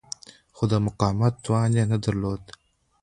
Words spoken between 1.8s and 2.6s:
نه درلود.